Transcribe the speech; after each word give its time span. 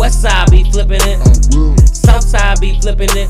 West 0.00 0.22
side 0.22 0.50
be 0.50 0.64
flipping 0.64 1.02
it. 1.02 1.86
South 1.86 2.22
side 2.24 2.58
be 2.58 2.80
flipping 2.80 3.10
it. 3.10 3.28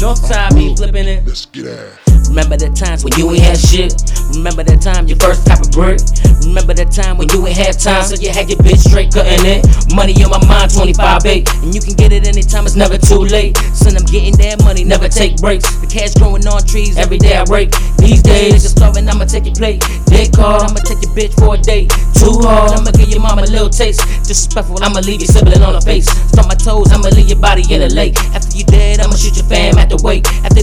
North 0.00 0.18
side 0.18 0.52
be 0.56 0.74
flipping 0.74 1.06
it. 1.06 1.24
Let's 1.24 1.46
get 1.46 1.66
ass. 1.66 2.05
Remember 2.36 2.60
the 2.60 2.68
times 2.68 3.00
when 3.00 3.16
you 3.16 3.32
ain't 3.32 3.48
had 3.48 3.56
shit. 3.56 3.96
Remember 4.36 4.60
the 4.60 4.76
time 4.76 5.08
you 5.08 5.16
first 5.16 5.48
cop 5.48 5.64
a 5.64 5.68
brick. 5.72 6.04
Remember 6.44 6.76
the 6.76 6.84
time 6.84 7.16
when 7.16 7.32
you 7.32 7.40
ain't 7.48 7.56
had 7.56 7.80
time, 7.80 8.04
so 8.04 8.12
you 8.20 8.28
had 8.28 8.52
your 8.52 8.60
bitch 8.60 8.84
straight 8.84 9.08
cutting 9.08 9.40
it. 9.48 9.64
Money 9.96 10.12
on 10.20 10.28
my 10.28 10.44
mind, 10.44 10.68
25 10.68 11.24
8. 11.24 11.64
And 11.64 11.72
you 11.72 11.80
can 11.80 11.96
get 11.96 12.12
it 12.12 12.28
anytime, 12.28 12.68
it's 12.68 12.76
never 12.76 13.00
too 13.00 13.24
late. 13.24 13.56
Son, 13.72 13.96
I'm 13.96 14.04
getting 14.04 14.36
that 14.44 14.60
money, 14.60 14.84
never 14.84 15.08
take 15.08 15.40
breaks. 15.40 15.64
The 15.80 15.88
cash 15.88 16.12
growing 16.20 16.44
on 16.44 16.60
trees, 16.60 17.00
every 17.00 17.16
day 17.16 17.40
I 17.40 17.48
break. 17.48 17.72
These 17.96 18.20
days, 18.20 18.68
it's 18.68 18.76
starving, 18.76 19.08
I'ma 19.08 19.24
take 19.24 19.48
your 19.48 19.56
plate. 19.56 19.80
Dead 20.04 20.28
card, 20.36 20.60
I'ma 20.60 20.84
take 20.84 21.00
your 21.00 21.16
bitch 21.16 21.32
for 21.40 21.56
a 21.56 21.58
date. 21.58 21.88
Too 22.20 22.36
hard, 22.44 22.76
I'ma 22.76 22.92
give 22.92 23.08
your 23.08 23.24
mom 23.24 23.40
a 23.40 23.48
little 23.48 23.72
taste. 23.72 24.04
Disrespectful, 24.28 24.76
I'ma 24.84 25.00
leave 25.08 25.24
your 25.24 25.32
sibling 25.32 25.64
on 25.64 25.72
her 25.72 25.80
face. 25.80 26.04
Stomp 26.36 26.52
my 26.52 26.58
toes, 26.60 26.92
I'ma 26.92 27.08
leave 27.16 27.32
your 27.32 27.40
body 27.40 27.64
in 27.72 27.80
the 27.80 27.88
lake. 27.96 28.20
After 28.36 28.52
you 28.52 28.68
dead, 28.68 29.00
I'ma 29.00 29.16
shoot 29.16 29.40
your 29.40 29.48
fam 29.48 29.80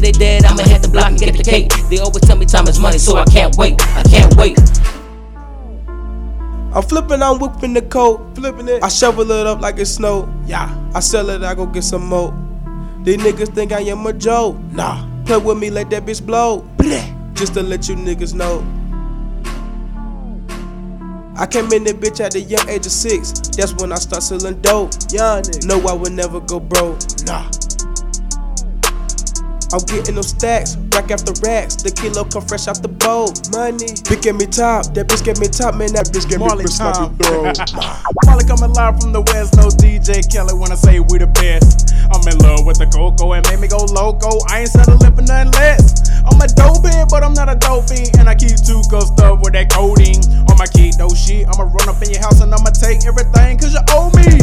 they 0.04 0.12
dead, 0.12 0.46
I'ma 0.46 0.64
hit 0.64 0.82
the 0.82 0.90
block 0.90 1.08
and 1.12 1.20
get 1.20 1.36
the 1.36 1.44
cake. 1.44 1.72
They 1.90 2.00
always 2.00 2.22
tell 2.22 2.36
me 2.36 2.46
time 2.46 2.68
is 2.68 2.80
money, 2.80 2.98
so 2.98 3.16
I 3.18 3.26
can't 3.26 3.56
wait. 3.58 3.82
I 3.96 4.04
can't 4.04 4.36
wait. 4.36 4.60
I'm 6.76 6.82
flipping, 6.84 7.22
I'm 7.22 7.40
whipping 7.40 7.74
the 7.74 7.84
coat, 7.84 8.36
flipping 8.36 8.68
it. 8.68 8.84
I 8.84 8.90
shovel 8.90 9.30
it 9.30 9.46
up 9.46 9.62
like 9.62 9.78
it's 9.78 9.92
snow. 9.92 10.28
Yeah, 10.46 10.70
I 10.94 11.00
sell 11.00 11.30
it, 11.30 11.44
I 11.44 11.54
go 11.56 11.66
get 11.66 11.84
some 11.84 12.06
more. 12.08 12.34
These 13.04 13.18
niggas 13.18 13.54
think 13.54 13.72
I 13.72 13.82
am 13.82 14.06
a 14.08 14.14
joke. 14.14 14.58
Nah, 14.72 15.06
play 15.26 15.38
with 15.38 15.58
me, 15.58 15.70
let 15.70 15.90
that 15.92 16.06
bitch 16.06 16.26
blow. 16.26 16.68
Bleh. 16.78 17.36
Just 17.36 17.54
to 17.56 17.64
let 17.64 17.90
you 17.90 17.96
niggas 17.96 18.34
know. 18.34 18.66
I 21.36 21.48
came 21.48 21.72
in 21.74 21.84
the 21.84 21.94
bitch 21.94 22.24
at 22.24 22.32
the 22.32 22.42
young 22.42 22.68
age 22.70 22.86
of 22.86 22.92
six. 22.92 23.32
That's 23.50 23.74
when 23.74 23.92
I 23.92 23.96
start 23.96 24.24
selling 24.24 24.62
dope. 24.62 24.92
Young 25.12 25.42
nigga. 25.42 25.66
No, 25.68 25.80
I 25.88 25.94
would 25.94 26.14
never 26.14 26.40
go 26.40 26.60
broke. 26.60 27.00
Nah. 27.26 27.50
I'm 29.74 29.82
getting 29.90 30.14
them 30.14 30.24
stacks, 30.24 30.78
rack 30.94 31.10
after 31.10 31.34
racks. 31.42 31.82
The 31.82 31.90
kilo 31.90 32.30
come 32.30 32.46
fresh 32.46 32.70
out 32.70 32.86
the 32.86 32.94
boat. 32.94 33.50
Money. 33.50 33.98
Bitch 34.06 34.22
get 34.22 34.38
me 34.38 34.46
top, 34.46 34.94
that 34.94 35.10
bitch 35.10 35.26
get 35.26 35.42
me 35.42 35.50
top, 35.50 35.74
man. 35.74 35.90
That 35.98 36.14
bitch 36.14 36.30
get 36.30 36.38
me 36.38 36.46
Marley 36.46 36.70
bitch 36.70 36.78
like 36.78 36.94
Tom. 36.94 37.18
Molly 38.30 38.46
coming 38.46 38.70
live 38.78 39.02
from 39.02 39.18
the 39.18 39.26
west, 39.34 39.58
no 39.58 39.74
DJ 39.74 40.22
Khaled 40.30 40.54
when 40.62 40.70
I 40.70 40.78
say 40.78 41.02
we 41.02 41.18
the 41.18 41.26
best. 41.26 41.90
I'm 42.14 42.22
in 42.30 42.38
love 42.46 42.70
with 42.70 42.78
the 42.78 42.86
cocoa 42.86 43.34
and 43.34 43.42
made 43.50 43.58
me 43.58 43.68
go 43.68 43.82
loco. 43.90 44.46
I 44.46 44.62
ain't 44.62 44.70
settling 44.70 45.02
for 45.02 45.26
nothing 45.26 45.50
less. 45.58 46.06
I'm 46.22 46.38
a 46.38 46.46
dope 46.54 46.86
head, 46.86 47.10
but 47.10 47.26
I'm 47.26 47.34
not 47.34 47.50
a 47.50 47.58
dope 47.58 47.90
fiend. 47.90 48.14
And 48.22 48.30
I 48.30 48.38
keep 48.38 48.54
two 48.62 48.86
good 48.94 49.10
stuff 49.10 49.42
with 49.42 49.58
that 49.58 49.74
codeine. 49.74 50.22
On 50.54 50.56
my 50.62 50.70
key, 50.70 50.94
no 51.02 51.10
shit. 51.10 51.50
I'ma 51.50 51.66
run 51.66 51.90
up 51.90 51.98
in 52.06 52.14
your 52.14 52.22
house 52.22 52.46
and 52.46 52.54
I'ma 52.54 52.70
take 52.70 53.10
everything 53.10 53.58
cause 53.58 53.74
you 53.74 53.82
owe 53.90 54.14
me. 54.14 54.43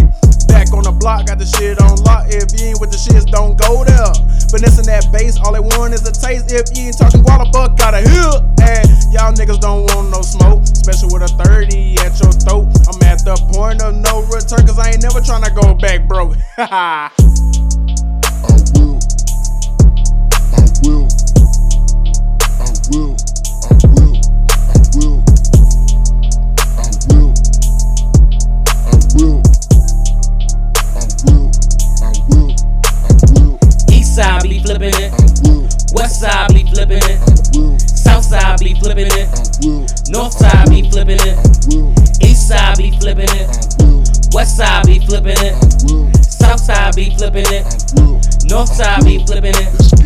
Back 1.10 1.26
block, 1.26 1.26
got 1.26 1.38
the 1.38 1.46
shit 1.58 1.80
on 1.82 1.98
lock. 2.06 2.26
If 2.28 2.54
you 2.54 2.70
ain't 2.70 2.80
with 2.80 2.94
the 2.94 2.96
shits, 2.96 3.26
don't 3.26 3.58
go 3.58 3.82
there. 3.82 4.14
Finessing 4.46 4.86
that 4.86 5.10
bass, 5.10 5.38
all 5.42 5.52
they 5.52 5.58
want 5.58 5.92
is 5.92 6.06
a 6.06 6.12
taste. 6.14 6.52
If 6.54 6.70
you 6.76 6.86
ain't 6.86 6.98
talking 6.98 7.22
Guala 7.22 7.50
Buck, 7.50 7.76
gotta 7.76 7.98
hear. 7.98 8.30
And 8.62 8.86
y'all 9.10 9.34
niggas 9.34 9.58
don't 9.58 9.90
want 9.90 10.10
no 10.10 10.22
smoke, 10.22 10.62
especially 10.62 11.10
with 11.10 11.26
a 11.26 11.32
30 11.42 11.98
at 12.06 12.14
your 12.22 12.30
throat. 12.30 12.70
I'm 12.86 13.02
at 13.02 13.26
the 13.26 13.34
point 13.50 13.82
of 13.82 13.98
no 13.98 14.22
return, 14.30 14.62
cause 14.62 14.78
I 14.78 14.94
ain't 14.94 15.02
never 15.02 15.18
tryna 15.18 15.50
go 15.50 15.74
back 15.74 16.06
broke. 16.06 16.38
it. 35.12 35.92
West 35.94 36.20
side 36.20 36.48
be 36.54 36.64
flipping 36.64 37.02
it. 37.02 37.80
South 37.80 38.24
side 38.24 38.58
be 38.60 38.74
flipping 38.74 39.08
it. 39.10 39.28
North 40.10 40.32
side 40.32 40.68
be 40.68 40.88
flipping 40.90 41.18
it. 41.20 41.36
East 42.22 42.48
side 42.48 42.76
be 42.78 42.90
flipping 42.98 43.28
it. 43.30 43.48
West 44.32 44.56
side 44.56 44.86
be 44.86 44.98
flipping 45.00 45.36
it. 45.38 45.54
South 46.24 46.60
side 46.60 46.94
be 46.94 47.14
flipping 47.16 47.46
it. 47.48 47.64
North 48.48 48.72
side 48.74 49.04
be 49.04 49.24
flipping 49.26 49.54
it. 49.54 49.99